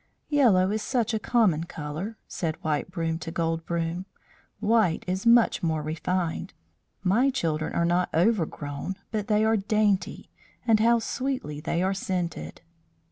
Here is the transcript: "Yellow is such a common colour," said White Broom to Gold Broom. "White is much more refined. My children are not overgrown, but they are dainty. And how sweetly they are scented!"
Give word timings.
"Yellow 0.29 0.71
is 0.71 0.81
such 0.81 1.13
a 1.13 1.19
common 1.19 1.65
colour," 1.65 2.17
said 2.27 2.57
White 2.63 2.89
Broom 2.89 3.19
to 3.19 3.29
Gold 3.29 3.63
Broom. 3.67 4.07
"White 4.59 5.03
is 5.05 5.27
much 5.27 5.61
more 5.61 5.83
refined. 5.83 6.55
My 7.03 7.29
children 7.29 7.73
are 7.73 7.85
not 7.85 8.09
overgrown, 8.11 8.95
but 9.11 9.27
they 9.27 9.45
are 9.45 9.57
dainty. 9.57 10.31
And 10.65 10.79
how 10.79 10.97
sweetly 10.97 11.59
they 11.59 11.83
are 11.83 11.93
scented!" 11.93 12.61